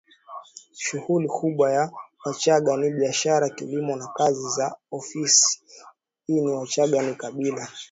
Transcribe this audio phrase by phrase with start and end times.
[0.83, 1.91] Shughuli kubwa ya
[2.25, 7.67] Wachagga ni biashara kilimo na kazi za ofisiniWachagga ni kabila